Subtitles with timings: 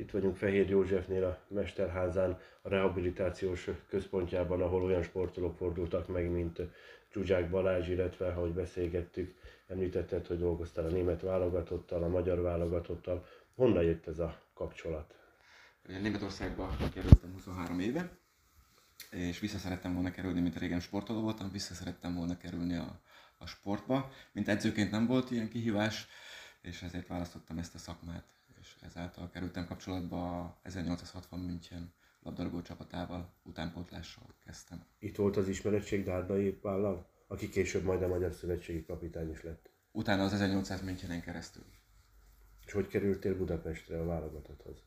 [0.00, 6.60] Itt vagyunk Fehér Józsefnél a Mesterházán, a rehabilitációs központjában, ahol olyan sportolók fordultak meg, mint
[7.12, 9.34] Zsuzsák Balázs, illetve, ahogy beszélgettük,
[9.66, 13.26] említetted, hogy dolgoztál a német válogatottal, a magyar válogatottal.
[13.54, 15.14] Honnan jött ez a kapcsolat?
[15.86, 18.10] Németországba kerültem 23 éve,
[19.10, 23.00] és vissza szerettem volna kerülni, mint régen sportoló voltam, vissza szerettem volna kerülni a,
[23.38, 24.10] a sportba.
[24.32, 26.06] Mint edzőként nem volt ilyen kihívás,
[26.60, 28.24] és ezért választottam ezt a szakmát,
[28.60, 34.84] és ezáltal kerültem kapcsolatba a 1860 München labdarúgó csapatával, utánpótlással kezdtem.
[34.98, 39.70] Itt volt az ismerettség Dárdai Pállal, aki később majd a Magyar Szövetségi kapitány is lett.
[39.92, 41.64] Utána az 1800 Münchenen keresztül.
[42.66, 44.82] És hogy kerültél Budapestre a válogatotthoz?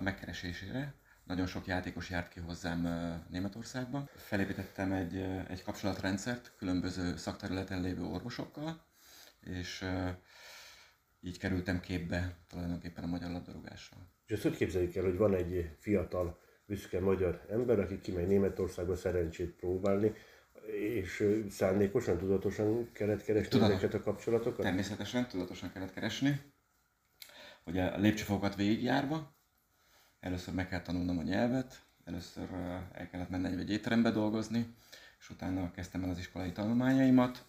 [0.00, 0.94] Megkeresésére.
[1.24, 2.88] Nagyon sok játékos járt ki hozzám
[3.30, 4.08] Németországba.
[4.14, 5.16] Felépítettem egy,
[5.48, 8.84] egy kapcsolatrendszert különböző szakterületen lévő orvosokkal,
[9.40, 9.84] és
[11.20, 13.98] így kerültem képbe tulajdonképpen a magyar labdarúgással.
[14.26, 18.96] És ezt hogy képzeljük el, hogy van egy fiatal, büszke magyar ember, aki kimegy Németországba
[18.96, 20.12] szerencsét próbálni,
[20.66, 23.74] és szándékosan, tudatosan kellett keresni Tudatos.
[23.74, 24.64] ezeket a kapcsolatokat?
[24.64, 26.40] Természetesen, tudatosan kellett keresni.
[27.64, 29.34] Ugye a lépcsőfokat végigjárva,
[30.20, 32.48] először meg kell tanulnom a nyelvet, először
[32.92, 34.74] el kellett menni egy étterembe dolgozni,
[35.18, 37.44] és utána kezdtem el az iskolai tanulmányaimat,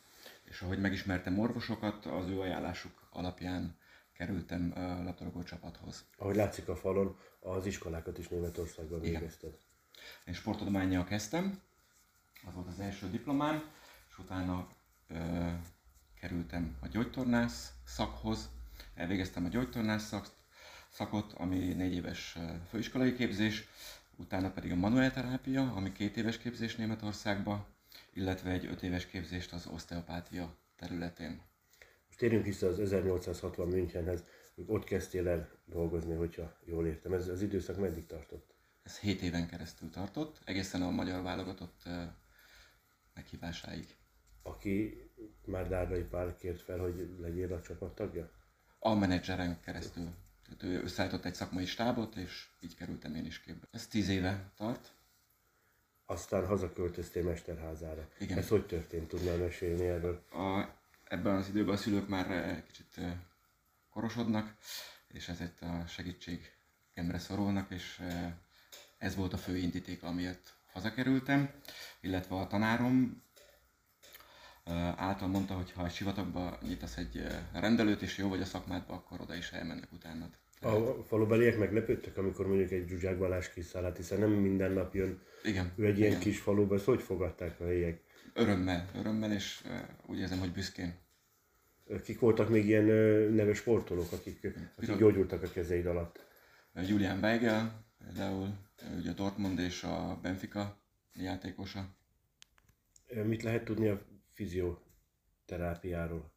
[0.51, 3.77] és ahogy megismertem orvosokat, az ő ajánlásuk alapján
[4.13, 6.05] kerültem a labdarúgó csapathoz.
[6.17, 9.57] Ahogy látszik a falon, az iskolákat is Németországban végezted.
[10.25, 11.61] Én sportadományjal kezdtem,
[12.47, 13.71] az volt az első diplomám,
[14.09, 14.67] és utána
[15.07, 15.49] ö,
[16.19, 18.49] kerültem a gyógytornász szakhoz,
[18.95, 20.27] elvégeztem a gyógytornász szak,
[20.89, 22.37] szakot, ami négy éves
[22.69, 23.67] főiskolai képzés,
[24.15, 27.65] utána pedig a manuelterápia, ami két éves képzés Németországban,
[28.13, 31.41] illetve egy öt éves képzést az oszteopátia területén.
[32.07, 34.23] Most térjünk vissza az 1860 Münchenhez,
[34.65, 37.13] ott kezdtél el dolgozni, hogyha jól értem.
[37.13, 38.55] Ez az időszak meddig tartott?
[38.83, 41.81] Ez 7 éven keresztül tartott, egészen a magyar válogatott
[43.13, 43.95] meghívásáig.
[44.43, 45.09] Aki
[45.45, 48.31] már Dárdai Pál kért fel, hogy legyél a csapattagja?
[48.79, 50.09] A menedzseren keresztül.
[50.43, 53.67] Tehát ő összeállított egy szakmai stábot, és így kerültem én is képbe.
[53.71, 54.93] Ez tíz éve tart.
[56.11, 58.07] Aztán hazaköltöztél Mesterházára.
[58.19, 58.37] Igen.
[58.37, 59.07] Ez hogy történt?
[59.07, 60.23] Tudnál mesélni erről?
[60.31, 60.67] A,
[61.07, 62.99] ebben az időben a szülők már kicsit
[63.89, 64.55] korosodnak,
[65.07, 68.01] és ezért a segítségemre szorulnak, és
[68.97, 71.49] ez volt a fő indíték, amiért hazakerültem,
[72.01, 73.23] illetve a tanárom
[74.95, 79.21] által mondta, hogy ha a sivatagba nyitasz egy rendelőt, és jó vagy a szakmádba, akkor
[79.21, 80.29] oda is elmennek utána.
[80.61, 85.21] A falubeliek meglepődtek, amikor mondjuk egy Zsuzsák Balázs kiszáll, hát hiszen nem minden nap jön
[85.43, 86.09] igen, ő egy igen.
[86.09, 88.01] ilyen kis faluba, ezt hogy fogadták a helyiek?
[88.33, 89.63] Örömmel, örömmel, és
[90.05, 90.93] úgy érzem, hogy büszkén.
[92.03, 92.85] Kik voltak még ilyen
[93.33, 96.25] neves sportolók, akik, akik gyógyultak a kezeid alatt?
[96.73, 98.57] Julian Weigel, például
[98.97, 100.81] ugye a Dortmund és a Benfica
[101.13, 101.95] játékosa.
[103.25, 104.01] Mit lehet tudni a
[104.33, 106.33] fizioterápiáról?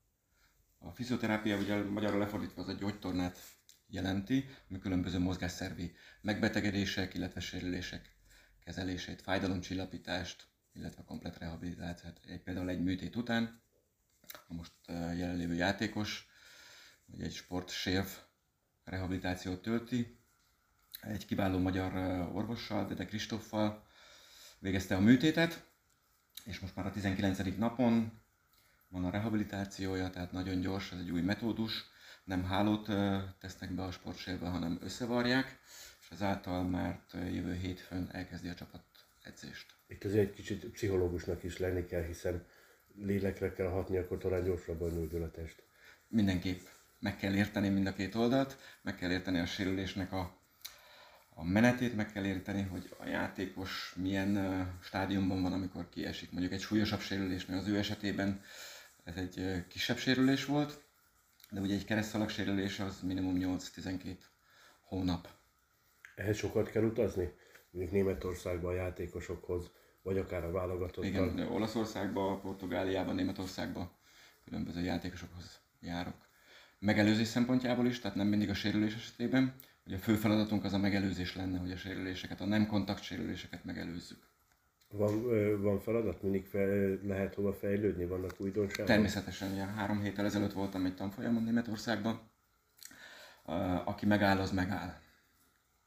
[0.78, 3.38] A fizioterápia ugye magyarul lefordítva az a gyógytornát
[3.86, 8.16] jelenti, ami különböző mozgásszervi megbetegedések, illetve sérülések
[8.64, 12.20] kezelését, fájdalomcsillapítást, illetve komplet rehabilitációt.
[12.26, 13.62] Egy, például egy műtét után,
[14.48, 16.28] a most jelenlévő játékos,
[17.06, 18.06] vagy egy sportsérv
[18.84, 20.18] rehabilitációt tölti,
[21.00, 21.94] egy kiváló magyar
[22.32, 23.86] orvossal, Dede Kristoffal
[24.58, 25.66] végezte a műtétet,
[26.44, 27.56] és most már a 19.
[27.56, 28.22] napon
[28.88, 31.84] van a rehabilitációja, tehát nagyon gyors, ez egy új metódus,
[32.24, 32.86] nem hálót
[33.40, 35.58] tesznek be a sportsérbe, hanem összevarják,
[36.00, 38.82] és ezáltal már jövő hétfőn elkezdi a csapat
[39.22, 39.66] edzést.
[39.86, 42.46] Itt azért egy kicsit pszichológusnak is lenni kell, hiszen
[42.94, 45.62] lélekre kell hatni, akkor talán gyorsabban nyújtul a test.
[46.08, 46.60] Mindenképp
[46.98, 50.42] meg kell érteni mind a két oldalt, meg kell érteni a sérülésnek a
[51.36, 54.38] a menetét meg kell érteni, hogy a játékos milyen
[54.82, 56.30] stádiumban van, amikor kiesik.
[56.30, 58.42] Mondjuk egy súlyosabb sérülésnél az ő esetében
[59.04, 60.83] ez egy kisebb sérülés volt,
[61.50, 64.16] de ugye egy keresztalag sérülés az minimum 8-12
[64.80, 65.28] hónap.
[66.16, 67.32] Ehhez sokat kell utazni?
[67.70, 69.70] Mondjuk Németországban a játékosokhoz,
[70.02, 71.04] vagy akár a válogatottal?
[71.04, 73.90] Igen, Olaszországban, Portugáliában, Németországban
[74.44, 76.28] különböző játékosokhoz járok.
[76.78, 79.54] Megelőzés szempontjából is, tehát nem mindig a sérülés esetében,
[79.84, 83.64] hogy a fő feladatunk az a megelőzés lenne, hogy a sérüléseket, a nem kontakt sérüléseket
[83.64, 84.26] megelőzzük.
[84.96, 85.22] Van,
[85.62, 86.22] van feladat?
[86.22, 88.06] Mindig fel, lehet hova fejlődni?
[88.06, 88.86] Vannak újdonságok?
[88.86, 92.30] Természetesen, ugye három héttel ezelőtt voltam egy tanfolyamon Németországban.
[93.84, 94.92] Aki megáll, az megáll.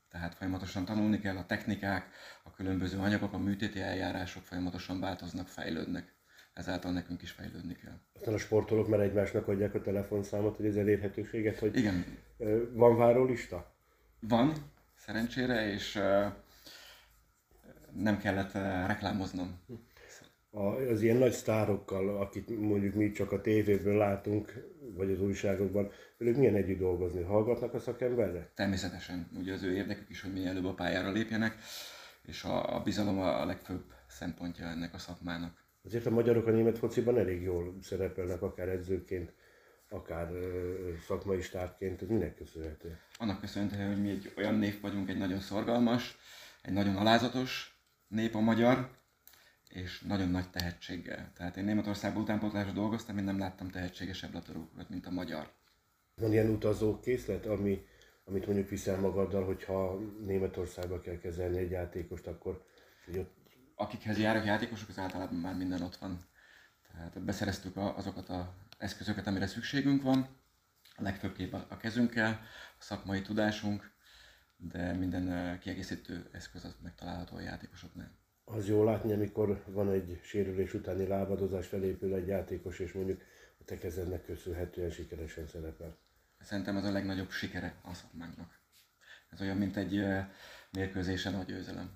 [0.09, 2.09] Tehát folyamatosan tanulni kell, a technikák,
[2.44, 6.15] a különböző anyagok, a műtéti eljárások folyamatosan változnak, fejlődnek.
[6.54, 8.00] Ezáltal nekünk is fejlődni kell.
[8.13, 12.06] Aztán a sportolók már egymásnak adják a telefonszámot, hogy az elérhetőséget, hogy Igen.
[12.71, 13.75] van várólista?
[14.19, 14.54] Van,
[14.95, 16.00] szerencsére, és
[18.01, 19.59] nem kellett ö, reklámoznom.
[20.49, 24.53] A, az ilyen nagy sztárokkal, akit mondjuk mi csak a tévéből látunk,
[24.95, 27.21] vagy az újságokban, velük milyen együtt dolgozni?
[27.21, 28.51] Hallgatnak a szakemberre?
[28.55, 31.57] Természetesen, ugye az ő érdekük is, hogy minél előbb a pályára lépjenek,
[32.25, 35.65] és a, a bizalom a, legfőbb szempontja ennek a szakmának.
[35.83, 39.33] Azért a magyarok a német fociban elég jól szerepelnek, akár edzőként,
[39.89, 40.29] akár
[41.07, 42.01] szakmai stábként.
[42.01, 42.99] Ez minek köszönhető?
[43.17, 46.17] Annak köszönhető, hogy mi egy olyan nép vagyunk, egy nagyon szorgalmas,
[46.61, 47.76] egy nagyon alázatos
[48.07, 48.89] nép a magyar,
[49.69, 51.31] és nagyon nagy tehetséggel.
[51.36, 55.51] Tehát én Németországban utánpótlásra dolgoztam, én nem láttam tehetségesebb labdarúgókat, mint a magyar.
[56.15, 57.86] Van ilyen utazókészlet, ami,
[58.25, 62.65] amit mondjuk viszel magaddal, hogyha Németországba kell kezelni egy játékost, akkor
[63.06, 63.36] hogy ott
[63.80, 66.25] Akikhez járok játékosok, az általában már minden ott van.
[66.92, 68.45] Tehát beszereztük azokat az
[68.77, 70.27] eszközöket, amire szükségünk van,
[70.95, 72.42] a legfőbbképp a a kezünkkel,
[72.80, 73.92] a szakmai tudásunk,
[74.57, 78.12] de minden kiegészítő eszköz az megtalálható a játékosoknál.
[78.44, 83.21] az jó látni, amikor van egy sérülés utáni lábadozás, felépül egy játékos, és mondjuk
[83.59, 85.98] a te kezednek köszönhetően sikeresen szerepel.
[86.39, 88.59] Szerintem ez a legnagyobb sikere a szakmánknak.
[89.30, 90.04] Ez olyan, mint egy
[90.71, 91.92] mérkőzésen a győzelem.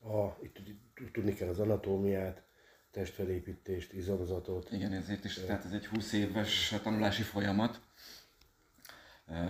[0.00, 2.42] A, itt tud- tudni kell az anatómiát,
[2.90, 4.72] testfelépítést, izomzatot.
[4.72, 7.80] Igen, ezért is, tehát ez egy 20 éves tanulási folyamat.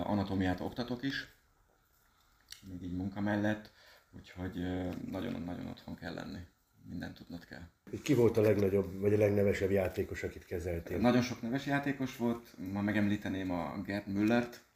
[0.03, 1.38] Anatómiát oktatok is,
[2.63, 3.73] még így munka mellett,
[4.11, 4.55] úgyhogy
[5.11, 6.39] nagyon-nagyon otthon kell lenni.
[6.89, 7.63] Mindent tudnod kell.
[8.03, 10.99] Ki volt a legnagyobb, vagy a legnevesebb játékos, akit kezeltél?
[10.99, 14.67] Nagyon sok neves játékos volt, ma megemlíteném a Gerd Müllert.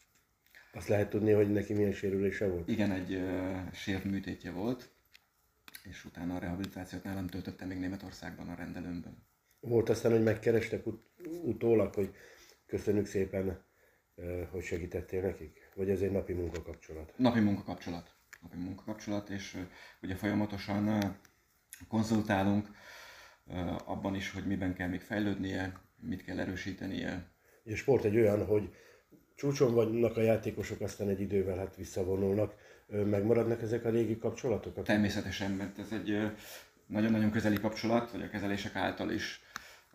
[0.73, 2.69] Azt lehet tudni, hogy neki milyen sérülése volt?
[2.69, 4.90] Igen, egy ö, sérműtétje volt,
[5.82, 9.26] és utána a rehabilitációt nálam töltötte még Németországban a rendelőmben.
[9.61, 11.11] Volt aztán, hogy megkerestek ut-
[11.43, 12.14] utólag, hogy
[12.67, 13.64] köszönjük szépen,
[14.17, 15.61] eh, hogy segítettél nekik?
[15.74, 17.12] Vagy ez egy napi munkakapcsolat?
[17.16, 18.14] Napi munkakapcsolat.
[18.42, 19.56] Napi munkakapcsolat, és
[20.02, 21.16] ugye folyamatosan
[21.88, 22.69] konzultálunk
[23.84, 27.30] abban is, hogy miben kell még fejlődnie, mit kell erősítenie.
[27.64, 28.74] A sport egy olyan, hogy
[29.34, 32.54] csúcson vannak a játékosok, aztán egy idővel hát visszavonulnak.
[32.86, 34.82] Megmaradnak ezek a régi kapcsolatok?
[34.82, 36.32] Természetesen, mert ez egy
[36.86, 39.40] nagyon-nagyon közeli kapcsolat, vagy a kezelések által is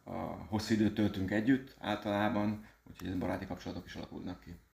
[0.03, 0.11] a
[0.49, 4.59] hosszú időt töltünk együtt általában, úgyhogy ez baráti kapcsolatok is alakulnak ki.